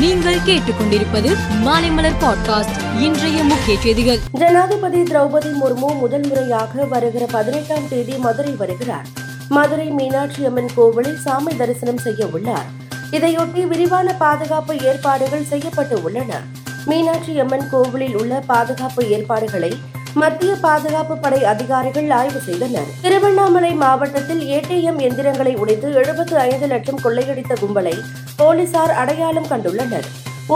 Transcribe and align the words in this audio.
நீங்கள் 0.00 0.38
கேட்டுக்கொண்டிருப்பது 0.46 1.36
மாலைமலர் 1.64 2.18
பாட்காஸ்ட் 2.20 3.00
இன்றைய 3.00 3.44
முக்கிய 3.44 3.80
செய்திகள். 3.80 4.18
ஜனாதிபதி 4.32 5.02
திரௌபதி 5.02 5.52
முர்மு 5.62 5.98
முதல் 5.98 6.26
முறையாக 6.26 6.84
வருகிற 6.84 7.26
பதினெட்டாம் 7.26 7.88
தேதி 7.88 8.16
மதுரை 8.16 8.52
வருகிறார். 8.52 9.06
மதுரை 9.48 9.88
மீனாட்சி 9.90 10.44
அம்மன் 10.44 10.70
கோவிலில் 10.74 11.16
சாமி 11.16 11.56
தரிசனம் 11.56 11.98
செய்ய 11.98 12.26
உள்ளார். 12.26 12.64
இதையொட்டி 13.10 13.66
விரிவான 13.66 14.12
பாதுகாப்பு 14.12 14.78
ஏற்பாடுகள் 14.78 15.44
செய்யப்பட்டு 15.44 16.02
உள்ளன. 16.02 16.40
மீனாட்சி 16.84 17.40
அம்மன் 17.40 17.68
கோவிலில் 17.70 18.16
உள்ள 18.16 18.42
பாதுகாப்பு 18.46 19.08
ஏற்பாடுகளை 19.08 19.80
மத்திய 20.20 20.52
பாதுகாப்பு 20.62 21.14
படை 21.22 21.38
அதிகாரிகள் 21.50 22.08
ஆய்வு 22.18 22.40
செய்தனர். 22.46 22.88
திருவண்ணாமலை 23.02 23.70
மாவட்டத்தில் 23.82 24.40
ஏடிஎம் 24.56 25.00
எந்திரங்களை 25.06 25.52
உடைத்து 25.62 25.88
எழுபத்து 26.00 26.36
ஐந்து 26.44 26.66
லட்சம் 26.72 27.00
கொள்ளையடித்த 27.04 27.52
கும்பலை 27.62 27.92
போலீசார் 28.40 28.92
அடையாளம் 29.02 29.48
கண்டுள்ளனர். 29.50 30.06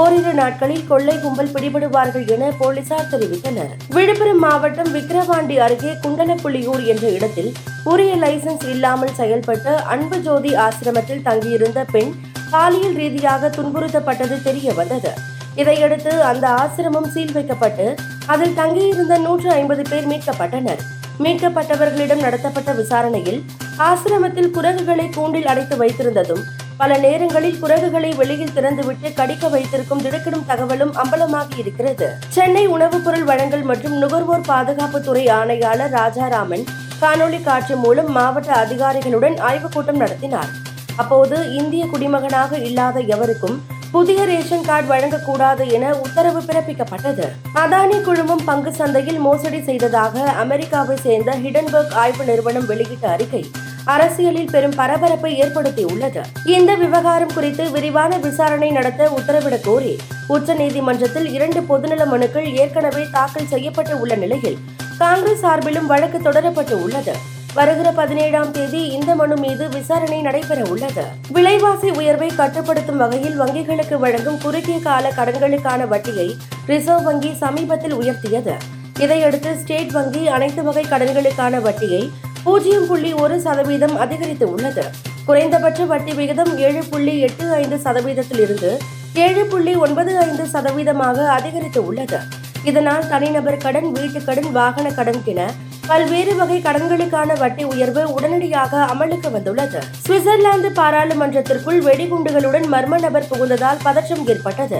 ஓரிரு 0.00 0.32
நாட்களில் 0.38 0.86
கொள்ளை 0.90 1.14
கும்பல் 1.24 1.52
பிடிபடுவார்கள் 1.54 2.24
என 2.34 2.48
போலீசார் 2.60 3.10
தெரிவித்தனர். 3.12 3.72
விழுப்புரம் 3.96 4.42
மாவட்டம் 4.46 4.90
விக்கிரவாண்டி 4.96 5.58
அருகே 5.66 5.92
குண்டலப்புள்ளியூர் 6.04 6.84
என்ற 6.94 7.04
இடத்தில் 7.18 7.50
உரிய 7.92 8.14
லைசன்ஸ் 8.24 8.66
இல்லாமல் 8.74 9.16
செயல்பட்ட 9.20 9.76
அன்பு 9.94 10.20
ஜோதி 10.28 10.52
ஆசிரமத்தில் 10.66 11.26
தங்கியிருந்த 11.28 11.82
பெண் 11.94 12.12
பாலியல் 12.54 12.98
ரீதியாக 13.02 13.52
துன்புறுத்தப்பட்டது 13.58 14.38
தெரிய 14.48 14.68
வந்தது. 14.80 15.12
இதையடுத்து 15.54 16.22
அந்த 16.22 16.48
ஆசிரமம் 16.48 17.08
சீல் 17.08 17.32
வைக்கப்பட்டு 17.32 17.94
அதில் 18.26 18.54
தங்கியிருந்த 18.54 19.18
நூற்று 19.18 19.50
ஐம்பது 19.50 19.82
பேர் 19.90 20.08
மீட்கப்பட்டனர். 20.08 20.78
மீட்கப்பட்டவர்களிடம் 21.20 22.20
நடத்தப்பட்ட 22.20 22.72
விசாரணையில் 22.72 23.44
ஆசிரமத்தில் 23.78 24.50
குரங்குகளை 24.50 25.08
கூண்டில் 25.08 25.46
அடைத்து 25.46 25.76
வைத்திருந்ததும் 25.76 26.42
பல 26.76 26.98
நேரங்களில் 26.98 27.58
குரங்குகளை 27.58 28.12
வெளியில் 28.12 28.50
திறந்துவிட்டு 28.54 29.12
கடிக்க 29.14 29.48
வைத்திருக்கும் 29.48 30.02
திடுக்கிடும் 30.02 30.46
தகவலும் 30.46 30.94
அம்பலமாகி 30.94 31.58
இருக்கிறது. 31.58 32.12
சென்னை 32.28 32.66
உணவுப் 32.66 33.04
பொருள் 33.04 33.24
வழங்கல் 33.24 33.62
மற்றும் 33.62 33.92
நுகர்வோர் 33.92 34.40
பாதுகாப்புத்துறை 34.40 35.30
ஆணையாளர் 35.30 35.90
ராஜாராமன் 35.90 36.64
காணொலி 37.00 37.42
காட்சி 37.42 37.74
மூலம் 37.74 38.12
மாவட்ட 38.12 38.52
அதிகாரிகளுடன் 38.52 39.38
ஆய்வுக் 39.38 39.72
கூட்டம் 39.72 39.96
நடத்தினார். 39.96 40.48
அப்போது 40.96 41.54
இந்திய 41.54 41.86
குடிமகனாக 41.86 42.56
இல்லாத 42.56 43.00
எவருக்கும் 43.00 43.62
புதிய 43.92 44.24
ரேஷன் 44.24 44.64
கார்டு 44.64 44.94
வழங்கக்கூடாது 44.94 45.72
என 45.72 45.94
உத்தரவு 45.94 46.40
பிறப்பிக்கப்பட்டது. 46.40 47.26
அதானி 47.54 48.00
குழுமம் 48.00 48.44
பங்கு 48.44 48.72
சந்தையில் 48.72 49.18
மோசடி 49.18 49.62
செய்ததாக 49.62 50.22
அமெரிக்காவை 50.22 50.96
சேர்ந்த 50.96 51.34
ஹிடன்பர்க் 51.34 51.92
ஆய்வு 51.92 52.24
நிறுவனம் 52.24 52.66
வெளியிட்ட 52.66 53.08
அறிக்கை 53.08 53.50
அரசியலில் 53.84 54.48
பெரும் 54.50 54.74
பரபரப்பை 54.76 55.42
ஏற்படுத்தியுள்ளது. 55.42 56.22
இந்த 56.46 56.74
விவகாரம் 56.74 57.34
குறித்து 57.34 57.70
விரிவான 57.70 58.18
விசாரணை 58.18 58.70
நடத்த 58.70 59.10
உத்தரவிடக் 59.18 59.64
கோரி 59.64 59.96
உச்சநீதிமன்றத்தில் 60.28 61.32
இரண்டு 61.32 61.60
பொதுநல 61.60 62.06
மனுக்கள் 62.06 62.54
ஏற்கனவே 62.54 63.04
தாக்கல் 63.12 63.46
செய்யப்பட்டு 63.46 64.00
உள்ள 64.00 64.14
நிலையில் 64.14 64.58
காங்கிரஸ் 64.98 65.44
சார்பிலும் 65.46 65.86
வழக்கு 65.86 66.18
தொடரப்பட்டு 66.18 66.72
உள்ளது. 66.72 67.40
வருகிற 67.54 67.92
பதினேழாம் 67.92 68.50
தேதி 68.50 68.86
இந்த 68.86 69.14
மனு 69.14 69.36
மீது 69.36 69.68
விசாரணை 69.68 70.20
நடைபெற 70.20 70.62
உள்ளது. 70.70 71.04
விலைவாசி 71.32 71.90
உயர்வை 71.90 72.28
கட்டுப்படுத்தும் 72.28 72.96
வகையில் 72.96 73.40
வங்கிகளுக்கு 73.40 73.96
வழங்கும் 73.96 74.38
குறுகிய 74.40 74.78
கால 74.78 75.12
கடன்களுக்கான 75.16 75.88
வட்டியை 75.88 76.36
ரிசர்வ் 76.66 77.02
வங்கி 77.02 77.34
சமீபத்தில் 77.34 77.94
உயர்த்தியது. 77.94 78.54
இதையடுத்து 78.98 79.56
ஸ்டேட் 79.58 79.90
வங்கி 79.90 80.28
அனைத்து 80.28 80.62
வகை 80.62 80.84
கடன்களுக்கான 80.84 81.60
வட்டியை 81.60 82.10
பூஜ்ஜியம் 82.44 82.86
புள்ளி 82.86 83.12
ஒரு 83.12 83.40
சதவீதம் 83.40 83.96
அதிகரித்து 83.96 84.52
உள்ளது. 84.52 84.84
குறைந்தபட்ச 85.24 85.84
வட்டி 85.84 86.12
விகிதம் 86.12 86.58
ஏழு 86.58 86.84
புள்ளி 86.90 87.18
எட்டு 87.18 87.52
ஐந்து 87.52 87.76
சதவீதத்தில் 87.76 88.40
இருந்து 88.40 88.78
ஏழு 89.14 89.44
புள்ளி 89.44 89.74
ஒன்பது 89.74 90.18
ஐந்து 90.18 90.44
சதவீதமாக 90.52 91.26
அதிகரித்து 91.26 91.86
உள்ளது. 91.86 92.18
இதனால் 92.64 93.08
தனிநபர் 93.08 93.56
கடன் 93.56 93.92
வீட்டுக் 93.92 94.26
கடன் 94.26 94.52
வாகன 94.52 94.90
கடன் 94.90 95.22
என 95.24 95.52
பல்வேறு 95.92 96.34
வகை 96.36 96.56
கடன்களுக்கான 96.64 97.30
வட்டி 97.38 97.64
உயர்வு 97.70 98.02
உடனடியாக 98.12 98.78
அமலுக்கு 98.92 99.30
வந்துள்ளது. 99.30 99.80
சுவிட்சர்லாந்து 100.04 100.68
பாராளுமன்றத்திற்குள் 100.78 101.80
வெடிகுண்டுகளுடன் 101.88 102.66
மர்ம 102.74 103.00
நபர் 103.04 103.26
புகுந்ததால் 103.30 103.82
பதற்றம் 103.82 104.22
ஏற்பட்டது. 104.26 104.78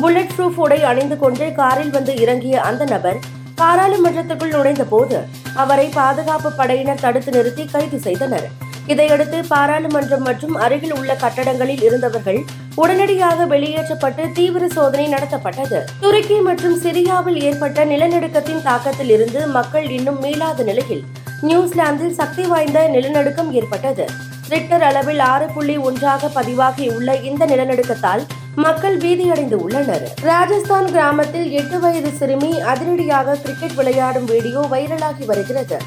புல்லட் 0.00 0.34
ப்ரூஃப் 0.36 0.60
உடை 0.64 0.78
அணிந்து 0.90 1.16
கொண்டு 1.18 1.52
காரில் 1.52 1.90
வந்து 1.90 2.14
இறங்கிய 2.24 2.60
அந்த 2.68 2.84
நபர் 2.84 3.18
பாராளுமன்றத்துக்குள் 3.60 4.54
நுழைந்த 4.56 4.84
போது 4.84 5.18
அவரை 5.54 5.88
பாதுகாப்பு 5.98 6.52
படையினர் 6.52 7.02
தடுத்து 7.06 7.32
நிறுத்தி 7.32 7.66
கைது 7.72 8.00
செய்தனர். 8.06 8.48
இதையடுத்து 8.86 9.38
பாராளுமன்றம் 9.52 10.24
மற்றும் 10.28 10.54
அருகில் 10.64 10.94
உள்ள 10.98 11.12
கட்டடங்களில் 11.14 11.82
இருந்தவர்கள் 11.82 12.40
உடனடியாக 12.74 13.46
வெளியேற்றப்பட்டு 13.52 14.24
தீவிர 14.32 14.68
சோதனை 14.68 15.06
நடத்தப்பட்டது. 15.12 15.78
துருக்கி 16.00 16.38
மற்றும் 16.48 16.76
சிரியாவில் 16.84 17.40
ஏற்பட்ட 17.48 17.84
நிலநடுக்கத்தின் 17.84 18.64
தாக்கத்தில் 18.68 19.12
இருந்து 19.16 19.46
மக்கள் 19.46 19.88
இன்னும் 19.90 20.20
மீளாத 20.22 20.62
நிலையில் 20.62 21.04
நியூசிலாந்தில் 21.48 22.14
சக்தி 22.20 22.44
வாய்ந்த 22.52 22.88
நிலநடுக்கம் 22.88 23.50
ஏற்பட்டது. 23.52 24.06
ரிக்டர் 24.48 24.84
அளவில் 24.90 25.22
ஆறு 25.32 25.46
புள்ளி 25.54 25.76
ஒன்றாக 25.88 26.30
பதிவாகியுள்ள 26.36 27.22
இந்த 27.22 27.42
நிலநடுக்கத்தால் 27.46 28.24
மக்கள் 28.56 28.96
பீதியடைந்து 28.98 29.56
உள்ளனர். 29.66 30.06
ராஜஸ்தான் 30.30 30.88
கிராமத்தில் 30.94 31.50
எட்டு 31.50 31.80
வயது 31.80 32.10
சிறுமி 32.20 32.52
அதிரடியாக 32.72 33.38
கிரிக்கெட் 33.42 33.74
விளையாடும் 33.74 34.24
வீடியோ 34.24 34.60
வைரலாகி 34.74 35.26
வருகிறது. 35.32 35.78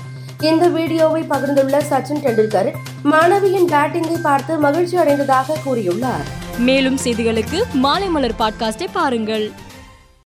இந்த 0.42 0.68
வீடியோவை 0.68 1.22
பகிர்ந்துள்ள 1.22 1.78
சச்சின் 1.90 2.22
டெண்டுல்கர் 2.24 2.74
மாணவியின் 3.04 3.68
பேட்டிங்கை 3.68 4.22
பார்த்து 4.22 4.58
மகிழ்ச்சி 4.58 4.98
அடைந்ததாக 4.98 5.58
கூறியுள்ளார். 5.66 6.26
மேலும் 6.58 6.98
செய்திகளுக்கு 7.04 7.64
மாலை 7.74 8.08
மலர் 8.08 8.36
பாட்காஸ்டை 8.40 8.88
பாருங்கள். 8.94 9.52